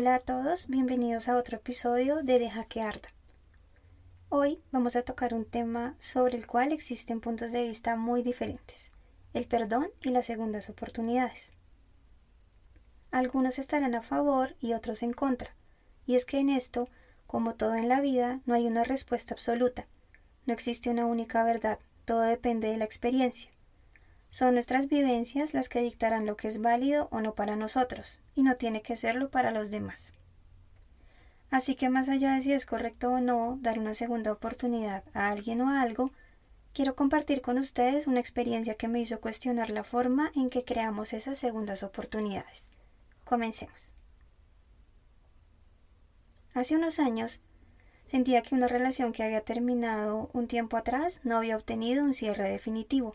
Hola 0.00 0.14
a 0.14 0.20
todos, 0.20 0.68
bienvenidos 0.68 1.28
a 1.28 1.36
otro 1.36 1.56
episodio 1.56 2.22
de 2.22 2.38
Deja 2.38 2.62
que 2.66 2.82
arda. 2.82 3.08
Hoy 4.28 4.62
vamos 4.70 4.94
a 4.94 5.02
tocar 5.02 5.34
un 5.34 5.44
tema 5.44 5.96
sobre 5.98 6.36
el 6.36 6.46
cual 6.46 6.70
existen 6.70 7.20
puntos 7.20 7.50
de 7.50 7.64
vista 7.64 7.96
muy 7.96 8.22
diferentes, 8.22 8.90
el 9.34 9.48
perdón 9.48 9.88
y 10.00 10.10
las 10.10 10.26
segundas 10.26 10.70
oportunidades. 10.70 11.52
Algunos 13.10 13.58
estarán 13.58 13.96
a 13.96 14.02
favor 14.02 14.54
y 14.60 14.74
otros 14.74 15.02
en 15.02 15.12
contra, 15.12 15.56
y 16.06 16.14
es 16.14 16.24
que 16.24 16.38
en 16.38 16.50
esto, 16.50 16.88
como 17.26 17.56
todo 17.56 17.74
en 17.74 17.88
la 17.88 18.00
vida, 18.00 18.38
no 18.46 18.54
hay 18.54 18.68
una 18.68 18.84
respuesta 18.84 19.34
absoluta, 19.34 19.88
no 20.46 20.54
existe 20.54 20.90
una 20.90 21.06
única 21.06 21.42
verdad, 21.42 21.80
todo 22.04 22.20
depende 22.20 22.68
de 22.68 22.76
la 22.76 22.84
experiencia. 22.84 23.50
Son 24.30 24.54
nuestras 24.54 24.88
vivencias 24.88 25.54
las 25.54 25.68
que 25.68 25.80
dictarán 25.80 26.26
lo 26.26 26.36
que 26.36 26.48
es 26.48 26.60
válido 26.60 27.08
o 27.10 27.20
no 27.20 27.34
para 27.34 27.56
nosotros, 27.56 28.20
y 28.34 28.42
no 28.42 28.56
tiene 28.56 28.82
que 28.82 28.96
serlo 28.96 29.30
para 29.30 29.50
los 29.50 29.70
demás. 29.70 30.12
Así 31.50 31.76
que 31.76 31.88
más 31.88 32.08
allá 32.08 32.34
de 32.34 32.42
si 32.42 32.52
es 32.52 32.66
correcto 32.66 33.10
o 33.10 33.20
no 33.20 33.58
dar 33.62 33.78
una 33.78 33.94
segunda 33.94 34.32
oportunidad 34.32 35.04
a 35.14 35.28
alguien 35.28 35.62
o 35.62 35.70
a 35.70 35.80
algo, 35.80 36.12
quiero 36.74 36.94
compartir 36.94 37.40
con 37.40 37.58
ustedes 37.58 38.06
una 38.06 38.20
experiencia 38.20 38.74
que 38.74 38.88
me 38.88 39.00
hizo 39.00 39.20
cuestionar 39.20 39.70
la 39.70 39.82
forma 39.82 40.30
en 40.34 40.50
que 40.50 40.64
creamos 40.64 41.14
esas 41.14 41.38
segundas 41.38 41.82
oportunidades. 41.82 42.68
Comencemos. 43.24 43.94
Hace 46.52 46.76
unos 46.76 46.98
años 46.98 47.40
sentía 48.06 48.42
que 48.42 48.54
una 48.54 48.68
relación 48.68 49.12
que 49.12 49.22
había 49.22 49.40
terminado 49.40 50.28
un 50.32 50.48
tiempo 50.48 50.76
atrás 50.76 51.20
no 51.24 51.36
había 51.36 51.56
obtenido 51.56 52.04
un 52.04 52.14
cierre 52.14 52.48
definitivo. 52.48 53.14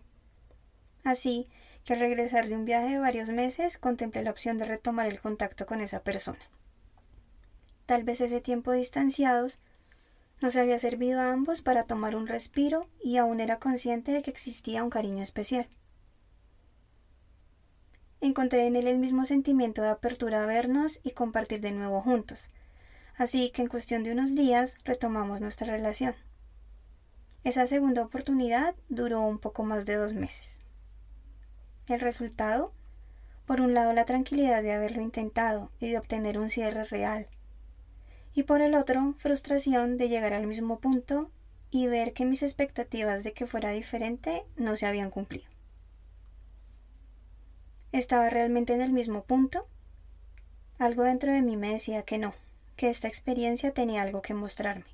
Así 1.04 1.48
que 1.84 1.94
al 1.94 2.00
regresar 2.00 2.48
de 2.48 2.56
un 2.56 2.66
viaje 2.66 2.94
de 2.94 3.00
varios 3.00 3.30
meses 3.30 3.78
contemplé 3.78 4.24
la 4.24 4.32
opción 4.32 4.58
de 4.58 4.66
retomar 4.66 5.08
el 5.08 5.20
contacto 5.20 5.66
con 5.66 5.82
esa 5.82 6.04
persona. 6.04 6.40
Tal 7.86 8.04
vez 8.04 8.22
ese 8.22 8.40
tiempo 8.40 8.72
distanciados 8.72 9.62
nos 10.42 10.56
había 10.56 10.80
servido 10.80 11.20
a 11.20 11.32
ambos 11.32 11.62
para 11.62 11.84
tomar 11.84 12.16
un 12.16 12.28
respiro 12.28 12.88
y 13.02 13.18
aún 13.18 13.40
era 13.40 13.60
consciente 13.60 14.12
de 14.12 14.22
que 14.22 14.32
existía 14.32 14.84
un 14.84 14.90
cariño 14.90 15.22
especial. 15.22 15.68
Encontré 18.22 18.68
en 18.68 18.78
él 18.78 18.88
el 18.88 19.00
mismo 19.00 19.26
sentimiento 19.26 19.82
de 19.82 19.90
apertura 19.90 20.44
a 20.44 20.46
vernos 20.46 21.00
y 21.04 21.12
compartir 21.12 21.60
de 21.60 21.72
nuevo 21.72 22.02
juntos, 22.02 22.48
así 23.18 23.52
que 23.52 23.62
en 23.62 23.68
cuestión 23.68 24.04
de 24.04 24.14
unos 24.14 24.34
días 24.34 24.78
retomamos 24.86 25.42
nuestra 25.42 25.68
relación. 25.68 26.16
Esa 27.44 27.68
segunda 27.68 28.02
oportunidad 28.02 28.76
duró 28.88 29.22
un 29.22 29.40
poco 29.40 29.64
más 29.64 29.86
de 29.86 29.96
dos 29.96 30.14
meses. 30.14 30.63
El 31.88 32.00
resultado, 32.00 32.74
por 33.46 33.62
un 33.62 33.74
lado 33.74 33.94
la 33.94 34.06
tranquilidad 34.06 34.64
de 34.64 34.72
haberlo 34.72 35.02
intentado 35.02 35.72
y 35.80 35.90
de 35.90 35.98
obtener 35.98 36.40
un 36.40 36.50
cierre 36.50 36.86
real, 36.86 37.28
y 38.34 38.44
por 38.44 38.62
el 38.62 38.76
otro 38.76 39.16
frustración 39.20 39.98
de 39.98 40.10
llegar 40.10 40.34
al 40.34 40.48
mismo 40.48 40.80
punto 40.80 41.30
y 41.70 41.88
ver 41.88 42.14
que 42.14 42.26
mis 42.26 42.44
expectativas 42.44 43.24
de 43.24 43.34
que 43.34 43.48
fuera 43.48 43.72
diferente 43.72 44.44
no 44.56 44.76
se 44.76 44.86
habían 44.86 45.10
cumplido. 45.10 45.46
¿Estaba 47.92 48.30
realmente 48.30 48.74
en 48.74 48.82
el 48.82 48.92
mismo 48.92 49.24
punto? 49.24 49.68
Algo 50.80 51.04
dentro 51.04 51.32
de 51.32 51.42
mí 51.42 51.58
me 51.58 51.72
decía 51.72 52.04
que 52.04 52.18
no, 52.18 52.34
que 52.76 52.90
esta 52.90 53.08
experiencia 53.08 53.72
tenía 53.72 54.02
algo 54.02 54.22
que 54.22 54.34
mostrarme. 54.34 54.86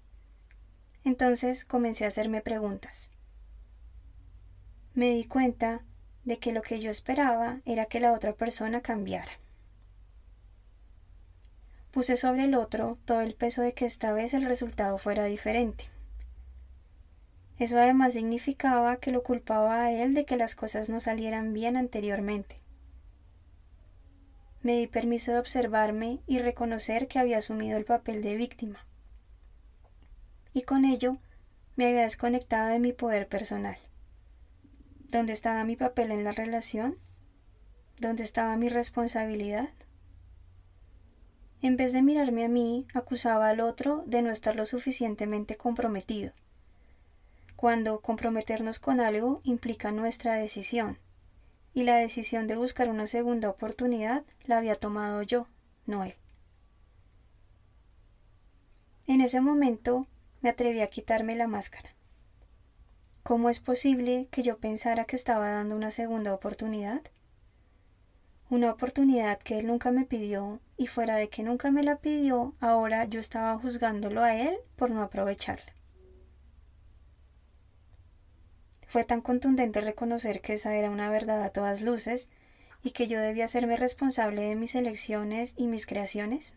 Entonces 1.06 1.64
comencé 1.64 2.06
a 2.06 2.10
hacerme 2.10 2.42
preguntas. 2.42 3.10
Me 4.94 5.12
di 5.12 5.24
cuenta 5.24 5.82
de 6.30 6.38
que 6.38 6.52
lo 6.52 6.62
que 6.62 6.80
yo 6.80 6.92
esperaba 6.92 7.58
era 7.66 7.88
que 7.88 8.00
la 8.00 8.14
otra 8.14 8.34
persona 8.34 8.82
cambiara. 8.82 9.32
Puse 11.90 12.18
sobre 12.18 12.44
el 12.44 12.54
otro 12.54 13.00
todo 13.06 13.22
el 13.22 13.34
peso 13.34 13.64
de 13.64 13.74
que 13.74 13.88
esta 13.88 14.14
vez 14.14 14.36
el 14.36 14.46
resultado 14.46 15.00
fuera 15.00 15.26
diferente. 15.26 15.86
Eso 17.58 17.80
además 17.80 18.14
significaba 18.14 18.98
que 18.98 19.12
lo 19.12 19.24
culpaba 19.24 19.86
a 19.86 19.92
él 19.92 20.14
de 20.14 20.26
que 20.26 20.38
las 20.38 20.54
cosas 20.54 20.88
no 20.88 21.00
salieran 21.00 21.52
bien 21.52 21.76
anteriormente. 21.76 22.58
Me 24.62 24.78
di 24.78 24.86
permiso 24.86 25.32
de 25.32 25.40
observarme 25.40 26.20
y 26.28 26.38
reconocer 26.38 27.08
que 27.08 27.18
había 27.18 27.40
asumido 27.40 27.76
el 27.76 27.86
papel 27.86 28.22
de 28.22 28.36
víctima. 28.36 28.86
Y 30.54 30.62
con 30.62 30.86
ello 30.86 31.18
me 31.76 31.88
había 31.88 32.04
desconectado 32.04 32.70
de 32.70 32.78
mi 32.78 32.94
poder 32.94 33.28
personal. 33.28 33.80
¿Dónde 35.12 35.34
estaba 35.34 35.64
mi 35.64 35.76
papel 35.76 36.12
en 36.12 36.24
la 36.24 36.32
relación? 36.32 37.00
¿Dónde 37.98 38.22
estaba 38.22 38.56
mi 38.58 38.70
responsabilidad? 38.70 39.70
En 41.64 41.78
vez 41.78 41.94
de 41.94 42.04
mirarme 42.04 42.46
a 42.46 42.48
mí, 42.48 42.86
acusaba 42.94 43.50
al 43.50 43.60
otro 43.60 44.04
de 44.06 44.22
no 44.22 44.30
estar 44.30 44.56
lo 44.56 44.68
suficientemente 44.68 45.58
comprometido, 45.58 46.32
cuando 47.56 48.02
comprometernos 48.02 48.78
con 48.78 49.00
algo 49.00 49.42
implica 49.44 49.92
nuestra 49.92 50.36
decisión, 50.36 51.00
y 51.74 51.84
la 51.84 51.98
decisión 51.98 52.46
de 52.46 52.56
buscar 52.56 52.88
una 52.88 53.08
segunda 53.08 53.50
oportunidad 53.50 54.24
la 54.46 54.60
había 54.60 54.76
tomado 54.76 55.24
yo, 55.24 55.48
no 55.88 56.04
él. 56.04 56.14
En 59.08 59.22
ese 59.22 59.42
momento 59.42 60.06
me 60.42 60.50
atreví 60.50 60.82
a 60.82 60.88
quitarme 60.88 61.36
la 61.36 61.48
máscara. 61.48 61.90
¿Cómo 63.30 63.52
es 63.52 63.60
posible 63.60 64.28
que 64.32 64.42
yo 64.42 64.58
pensara 64.58 65.06
que 65.06 65.16
estaba 65.16 65.52
dando 65.52 65.76
una 65.76 65.92
segunda 65.92 66.34
oportunidad? 66.34 67.04
Una 68.50 68.72
oportunidad 68.72 69.38
que 69.38 69.60
él 69.60 69.68
nunca 69.68 69.92
me 69.92 70.04
pidió 70.04 70.60
y 70.78 70.88
fuera 70.88 71.16
de 71.16 71.30
que 71.30 71.44
nunca 71.44 71.70
me 71.70 71.84
la 71.84 71.98
pidió, 71.98 72.56
ahora 72.60 73.06
yo 73.06 73.20
estaba 73.20 73.56
juzgándolo 73.60 74.24
a 74.24 74.36
él 74.36 74.58
por 74.76 74.90
no 74.90 75.04
aprovecharla. 75.04 75.72
Fue 78.88 79.04
tan 79.04 79.22
contundente 79.22 79.80
reconocer 79.80 80.42
que 80.42 80.56
esa 80.56 80.74
era 80.76 80.90
una 80.90 81.12
verdad 81.12 81.44
a 81.44 81.52
todas 81.52 81.84
luces 81.84 82.32
y 82.82 82.94
que 82.94 83.06
yo 83.06 83.22
debía 83.22 83.46
hacerme 83.46 83.78
responsable 83.78 84.42
de 84.42 84.56
mis 84.56 84.74
elecciones 84.74 85.54
y 85.56 85.68
mis 85.68 85.86
creaciones. 85.86 86.56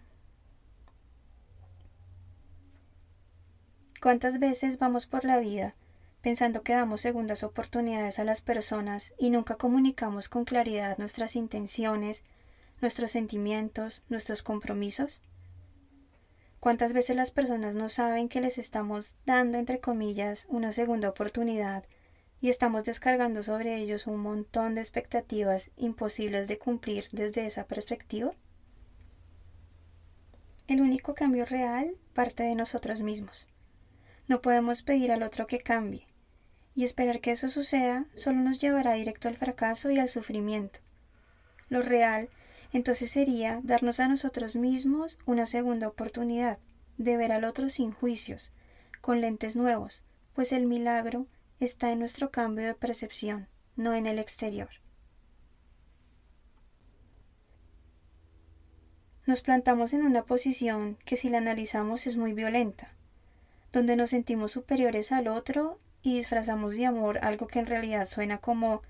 ¿Cuántas 4.00 4.38
veces 4.38 4.78
vamos 4.78 5.04
por 5.04 5.26
la 5.26 5.38
vida 5.38 5.74
pensando 6.22 6.62
que 6.62 6.72
damos 6.72 7.00
segundas 7.00 7.42
oportunidades 7.42 8.18
a 8.18 8.24
las 8.24 8.40
personas 8.40 9.12
y 9.18 9.30
nunca 9.30 9.56
comunicamos 9.56 10.28
con 10.28 10.44
claridad 10.44 10.96
nuestras 10.98 11.34
intenciones, 11.36 12.24
nuestros 12.80 13.10
sentimientos, 13.10 14.04
nuestros 14.08 14.42
compromisos? 14.42 15.20
¿Cuántas 16.60 16.92
veces 16.92 17.16
las 17.16 17.32
personas 17.32 17.74
no 17.74 17.88
saben 17.88 18.28
que 18.28 18.40
les 18.40 18.56
estamos 18.56 19.16
dando, 19.26 19.58
entre 19.58 19.80
comillas, 19.80 20.46
una 20.48 20.70
segunda 20.70 21.08
oportunidad 21.08 21.84
y 22.40 22.50
estamos 22.50 22.84
descargando 22.84 23.42
sobre 23.42 23.78
ellos 23.78 24.06
un 24.06 24.20
montón 24.20 24.76
de 24.76 24.80
expectativas 24.80 25.72
imposibles 25.76 26.46
de 26.46 26.58
cumplir 26.58 27.08
desde 27.10 27.46
esa 27.46 27.64
perspectiva? 27.64 28.30
El 30.68 30.80
único 30.80 31.14
cambio 31.14 31.44
real 31.46 31.96
parte 32.14 32.44
de 32.44 32.54
nosotros 32.54 33.02
mismos. 33.02 33.48
No 34.28 34.40
podemos 34.40 34.82
pedir 34.82 35.10
al 35.10 35.24
otro 35.24 35.48
que 35.48 35.58
cambie, 35.58 36.06
y 36.74 36.84
esperar 36.84 37.20
que 37.20 37.32
eso 37.32 37.48
suceda 37.48 38.06
solo 38.14 38.40
nos 38.40 38.58
llevará 38.58 38.92
directo 38.94 39.28
al 39.28 39.36
fracaso 39.36 39.90
y 39.90 39.98
al 39.98 40.08
sufrimiento. 40.08 40.80
Lo 41.68 41.82
real 41.82 42.28
entonces 42.72 43.10
sería 43.10 43.60
darnos 43.62 44.00
a 44.00 44.08
nosotros 44.08 44.56
mismos 44.56 45.18
una 45.26 45.46
segunda 45.46 45.88
oportunidad, 45.88 46.58
de 46.96 47.16
ver 47.16 47.32
al 47.32 47.44
otro 47.44 47.68
sin 47.68 47.92
juicios, 47.92 48.52
con 49.00 49.20
lentes 49.20 49.56
nuevos, 49.56 50.04
pues 50.34 50.52
el 50.52 50.66
milagro 50.66 51.26
está 51.60 51.92
en 51.92 51.98
nuestro 51.98 52.30
cambio 52.30 52.66
de 52.66 52.74
percepción, 52.74 53.48
no 53.76 53.94
en 53.94 54.06
el 54.06 54.18
exterior. 54.18 54.70
Nos 59.26 59.42
plantamos 59.42 59.92
en 59.92 60.02
una 60.02 60.24
posición 60.24 60.96
que 61.04 61.16
si 61.16 61.28
la 61.28 61.38
analizamos 61.38 62.06
es 62.06 62.16
muy 62.16 62.32
violenta, 62.32 62.88
donde 63.70 63.96
nos 63.96 64.10
sentimos 64.10 64.52
superiores 64.52 65.12
al 65.12 65.28
otro 65.28 65.78
y 66.02 66.16
disfrazamos 66.16 66.76
de 66.76 66.86
amor 66.86 67.18
algo 67.22 67.46
que 67.46 67.58
en 67.58 67.66
realidad 67.66 68.06
suena 68.06 68.38
como 68.38 68.82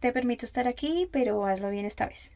te 0.00 0.12
permito 0.12 0.46
estar 0.46 0.68
aquí, 0.68 1.08
pero 1.12 1.46
hazlo 1.46 1.70
bien 1.70 1.86
esta 1.86 2.06
vez. 2.06 2.32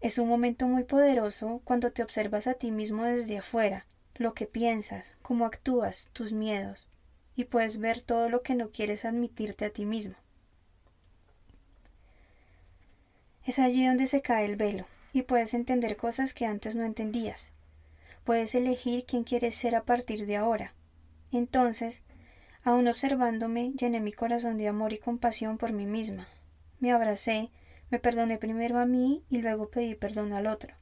Es 0.00 0.18
un 0.18 0.28
momento 0.28 0.66
muy 0.66 0.84
poderoso 0.84 1.60
cuando 1.64 1.90
te 1.92 2.02
observas 2.02 2.46
a 2.46 2.54
ti 2.54 2.70
mismo 2.70 3.04
desde 3.04 3.38
afuera, 3.38 3.86
lo 4.14 4.34
que 4.34 4.46
piensas, 4.46 5.16
cómo 5.22 5.46
actúas, 5.46 6.10
tus 6.12 6.32
miedos, 6.32 6.88
y 7.34 7.44
puedes 7.44 7.78
ver 7.78 8.00
todo 8.00 8.28
lo 8.28 8.42
que 8.42 8.54
no 8.54 8.70
quieres 8.70 9.04
admitirte 9.04 9.64
a 9.64 9.70
ti 9.70 9.84
mismo. 9.84 10.14
Es 13.44 13.58
allí 13.58 13.86
donde 13.86 14.06
se 14.06 14.22
cae 14.22 14.44
el 14.44 14.56
velo 14.56 14.84
y 15.12 15.22
puedes 15.22 15.54
entender 15.54 15.96
cosas 15.96 16.34
que 16.34 16.46
antes 16.46 16.74
no 16.76 16.84
entendías. 16.84 17.52
Puedes 18.24 18.54
elegir 18.54 19.04
quién 19.06 19.22
quieres 19.22 19.54
ser 19.54 19.76
a 19.76 19.84
partir 19.84 20.26
de 20.26 20.36
ahora. 20.36 20.74
Entonces, 21.30 22.02
aún 22.66 22.88
observándome, 22.88 23.72
llené 23.78 24.00
mi 24.00 24.10
corazón 24.10 24.58
de 24.58 24.66
amor 24.66 24.92
y 24.92 24.98
compasión 24.98 25.56
por 25.56 25.72
mí 25.72 25.86
misma. 25.86 26.26
Me 26.80 26.90
abracé, 26.90 27.52
me 27.90 28.00
perdoné 28.00 28.38
primero 28.38 28.80
a 28.80 28.86
mí 28.86 29.22
y 29.30 29.38
luego 29.38 29.70
pedí 29.70 29.94
perdón 29.94 30.32
al 30.32 30.48
otro. 30.48 30.74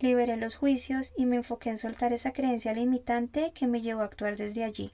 Liberé 0.00 0.38
los 0.38 0.56
juicios 0.56 1.12
y 1.14 1.26
me 1.26 1.36
enfoqué 1.36 1.68
en 1.68 1.76
soltar 1.76 2.14
esa 2.14 2.32
creencia 2.32 2.72
limitante 2.72 3.52
que 3.52 3.66
me 3.66 3.82
llevó 3.82 4.00
a 4.00 4.06
actuar 4.06 4.38
desde 4.38 4.64
allí. 4.64 4.92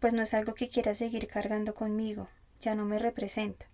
Pues 0.00 0.12
no 0.12 0.22
es 0.22 0.34
algo 0.34 0.54
que 0.54 0.68
quiera 0.68 0.92
seguir 0.96 1.28
cargando 1.28 1.72
conmigo, 1.72 2.26
ya 2.60 2.74
no 2.74 2.84
me 2.84 2.98
representa. 2.98 3.66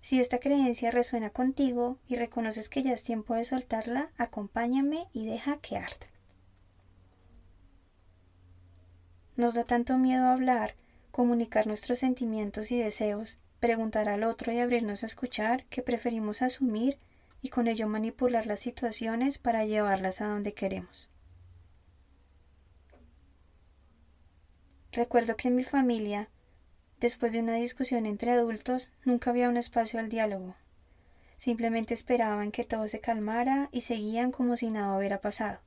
Si 0.00 0.18
esta 0.18 0.40
creencia 0.40 0.90
resuena 0.90 1.30
contigo 1.30 1.98
y 2.08 2.16
reconoces 2.16 2.68
que 2.68 2.82
ya 2.82 2.94
es 2.94 3.04
tiempo 3.04 3.34
de 3.34 3.44
soltarla, 3.44 4.10
acompáñame 4.18 5.06
y 5.12 5.24
deja 5.24 5.58
que 5.58 5.76
arda. 5.76 6.17
Nos 9.38 9.54
da 9.54 9.62
tanto 9.62 9.96
miedo 9.98 10.26
hablar, 10.26 10.74
comunicar 11.12 11.68
nuestros 11.68 12.00
sentimientos 12.00 12.72
y 12.72 12.76
deseos, 12.76 13.38
preguntar 13.60 14.08
al 14.08 14.24
otro 14.24 14.50
y 14.50 14.58
abrirnos 14.58 15.04
a 15.04 15.06
escuchar 15.06 15.64
que 15.66 15.80
preferimos 15.80 16.42
asumir 16.42 16.98
y 17.40 17.50
con 17.50 17.68
ello 17.68 17.86
manipular 17.86 18.46
las 18.46 18.58
situaciones 18.58 19.38
para 19.38 19.64
llevarlas 19.64 20.20
a 20.20 20.26
donde 20.26 20.54
queremos. 20.54 21.08
Recuerdo 24.90 25.36
que 25.36 25.46
en 25.46 25.54
mi 25.54 25.62
familia, 25.62 26.28
después 26.98 27.32
de 27.32 27.38
una 27.38 27.54
discusión 27.54 28.06
entre 28.06 28.32
adultos, 28.32 28.90
nunca 29.04 29.30
había 29.30 29.48
un 29.48 29.56
espacio 29.56 30.00
al 30.00 30.08
diálogo. 30.08 30.56
Simplemente 31.36 31.94
esperaban 31.94 32.50
que 32.50 32.64
todo 32.64 32.88
se 32.88 32.98
calmara 32.98 33.68
y 33.70 33.82
seguían 33.82 34.32
como 34.32 34.56
si 34.56 34.68
nada 34.68 34.98
hubiera 34.98 35.20
pasado. 35.20 35.60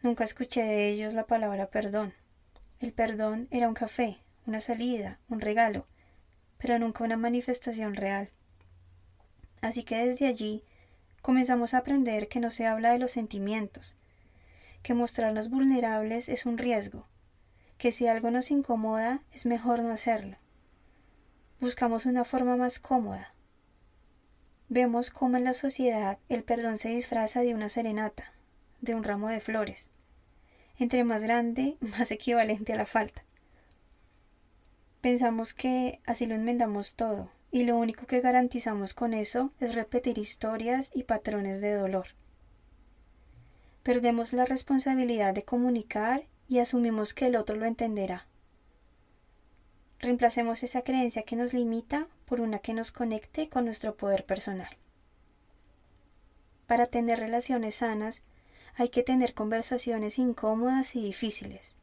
Nunca 0.00 0.24
escuché 0.24 0.62
de 0.62 0.88
ellos 0.88 1.12
la 1.12 1.26
palabra 1.26 1.66
perdón. 1.66 2.14
El 2.80 2.92
perdón 2.92 3.48
era 3.50 3.68
un 3.68 3.74
café, 3.74 4.18
una 4.46 4.60
salida, 4.60 5.18
un 5.28 5.40
regalo, 5.40 5.84
pero 6.58 6.78
nunca 6.78 7.02
una 7.02 7.16
manifestación 7.16 7.94
real. 7.94 8.30
Así 9.60 9.82
que 9.82 9.96
desde 10.06 10.26
allí 10.26 10.62
comenzamos 11.20 11.74
a 11.74 11.78
aprender 11.78 12.28
que 12.28 12.38
no 12.38 12.50
se 12.50 12.66
habla 12.66 12.92
de 12.92 13.00
los 13.00 13.12
sentimientos, 13.12 13.96
que 14.82 14.94
mostrarnos 14.94 15.50
vulnerables 15.50 16.28
es 16.28 16.46
un 16.46 16.56
riesgo, 16.56 17.06
que 17.78 17.90
si 17.90 18.06
algo 18.06 18.30
nos 18.30 18.50
incomoda 18.50 19.22
es 19.32 19.44
mejor 19.44 19.80
no 19.80 19.90
hacerlo. 19.92 20.36
Buscamos 21.60 22.06
una 22.06 22.24
forma 22.24 22.56
más 22.56 22.78
cómoda. 22.78 23.34
Vemos 24.68 25.10
cómo 25.10 25.36
en 25.36 25.44
la 25.44 25.54
sociedad 25.54 26.18
el 26.28 26.44
perdón 26.44 26.78
se 26.78 26.90
disfraza 26.90 27.40
de 27.40 27.54
una 27.54 27.68
serenata, 27.68 28.32
de 28.80 28.94
un 28.94 29.02
ramo 29.02 29.28
de 29.28 29.40
flores. 29.40 29.90
Entre 30.78 31.04
más 31.04 31.24
grande, 31.24 31.76
más 31.98 32.10
equivalente 32.10 32.72
a 32.72 32.76
la 32.76 32.86
falta. 32.86 33.24
Pensamos 35.00 35.54
que 35.54 36.00
así 36.06 36.26
lo 36.26 36.34
enmendamos 36.34 36.94
todo, 36.94 37.30
y 37.50 37.64
lo 37.64 37.76
único 37.76 38.06
que 38.06 38.20
garantizamos 38.20 38.94
con 38.94 39.14
eso 39.14 39.52
es 39.60 39.74
repetir 39.74 40.18
historias 40.18 40.90
y 40.94 41.04
patrones 41.04 41.60
de 41.60 41.72
dolor. 41.72 42.08
Perdemos 43.82 44.32
la 44.32 44.44
responsabilidad 44.44 45.32
de 45.34 45.44
comunicar 45.44 46.24
y 46.48 46.58
asumimos 46.58 47.14
que 47.14 47.26
el 47.26 47.36
otro 47.36 47.56
lo 47.56 47.64
entenderá. 47.64 48.26
Reemplacemos 50.00 50.62
esa 50.62 50.82
creencia 50.82 51.22
que 51.22 51.36
nos 51.36 51.54
limita 51.54 52.06
por 52.26 52.40
una 52.40 52.58
que 52.58 52.74
nos 52.74 52.92
conecte 52.92 53.48
con 53.48 53.64
nuestro 53.64 53.96
poder 53.96 54.26
personal. 54.26 54.76
Para 56.66 56.86
tener 56.86 57.18
relaciones 57.18 57.76
sanas 57.76 58.22
hay 58.78 58.90
que 58.90 59.02
tener 59.02 59.34
conversaciones 59.34 60.20
incómodas 60.20 60.94
y 60.94 61.02
difíciles. 61.02 61.74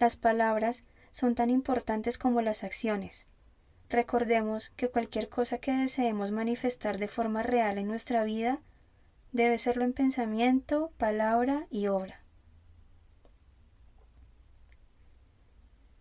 Las 0.00 0.16
palabras 0.16 0.82
son 1.12 1.36
tan 1.36 1.50
importantes 1.50 2.18
como 2.18 2.42
las 2.42 2.64
acciones. 2.64 3.26
Recordemos 3.88 4.70
que 4.70 4.88
cualquier 4.88 5.28
cosa 5.28 5.58
que 5.58 5.70
deseemos 5.70 6.32
manifestar 6.32 6.98
de 6.98 7.06
forma 7.06 7.44
real 7.44 7.78
en 7.78 7.86
nuestra 7.86 8.24
vida 8.24 8.60
debe 9.30 9.56
serlo 9.56 9.84
en 9.84 9.92
pensamiento, 9.92 10.90
palabra 10.98 11.68
y 11.70 11.86
obra. 11.86 12.20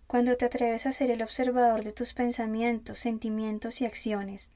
Cuando 0.07 0.35
te 0.37 0.45
atreves 0.45 0.87
a 0.87 0.91
ser 0.91 1.11
el 1.11 1.21
observador 1.21 1.83
de 1.83 1.91
tus 1.91 2.15
pensamientos, 2.15 2.97
sentimientos 2.97 3.79
y 3.79 3.85
acciones, 3.85 4.49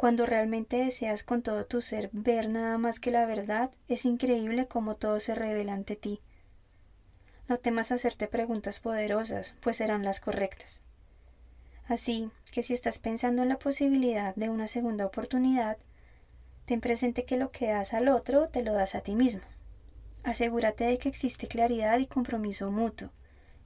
cuando 0.00 0.24
realmente 0.24 0.78
deseas 0.78 1.22
con 1.22 1.42
todo 1.42 1.66
tu 1.66 1.82
ser 1.82 2.08
ver 2.14 2.48
nada 2.48 2.78
más 2.78 3.00
que 3.00 3.10
la 3.10 3.26
verdad, 3.26 3.70
es 3.86 4.06
increíble 4.06 4.66
cómo 4.66 4.96
todo 4.96 5.20
se 5.20 5.34
revela 5.34 5.74
ante 5.74 5.94
ti. 5.94 6.22
No 7.48 7.58
temas 7.58 7.92
hacerte 7.92 8.26
preguntas 8.26 8.80
poderosas, 8.80 9.56
pues 9.60 9.76
serán 9.76 10.02
las 10.02 10.20
correctas. 10.20 10.82
Así 11.86 12.30
que 12.50 12.62
si 12.62 12.72
estás 12.72 12.98
pensando 12.98 13.42
en 13.42 13.50
la 13.50 13.58
posibilidad 13.58 14.34
de 14.36 14.48
una 14.48 14.68
segunda 14.68 15.04
oportunidad, 15.04 15.76
ten 16.64 16.80
presente 16.80 17.26
que 17.26 17.36
lo 17.36 17.50
que 17.50 17.66
das 17.66 17.92
al 17.92 18.08
otro 18.08 18.48
te 18.48 18.62
lo 18.62 18.72
das 18.72 18.94
a 18.94 19.02
ti 19.02 19.14
mismo. 19.14 19.42
Asegúrate 20.22 20.84
de 20.84 20.96
que 20.96 21.10
existe 21.10 21.46
claridad 21.46 21.98
y 21.98 22.06
compromiso 22.06 22.70
mutuo, 22.70 23.10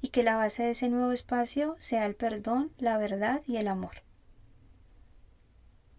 y 0.00 0.08
que 0.08 0.24
la 0.24 0.34
base 0.34 0.64
de 0.64 0.70
ese 0.70 0.88
nuevo 0.88 1.12
espacio 1.12 1.76
sea 1.78 2.04
el 2.06 2.16
perdón, 2.16 2.72
la 2.76 2.98
verdad 2.98 3.42
y 3.46 3.58
el 3.58 3.68
amor. 3.68 4.03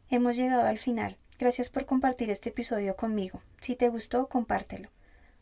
Hemos 0.10 0.38
llegado 0.38 0.68
al 0.68 0.80
final. 0.80 1.18
Gracias 1.40 1.70
por 1.70 1.86
compartir 1.86 2.30
este 2.30 2.50
episodio 2.50 2.96
conmigo. 2.96 3.42
Si 3.60 3.76
te 3.76 3.90
gustó, 3.90 4.28
compártelo. 4.28 4.90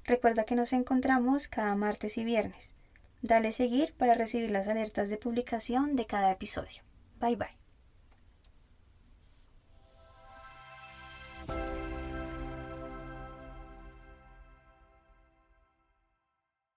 Recuerda 0.06 0.44
que 0.44 0.56
nos 0.56 0.74
encontramos 0.74 1.48
cada 1.48 1.76
martes 1.76 2.18
y 2.18 2.24
viernes. 2.24 2.74
Dale 3.22 3.52
seguir 3.52 3.94
para 3.94 4.16
recibir 4.16 4.52
las 4.52 4.68
alertas 4.68 5.10
de 5.10 5.18
publicación 5.18 5.96
de 5.96 6.06
cada 6.06 6.32
episodio. 6.32 6.82
Bye 7.20 7.36
bye. 7.36 7.63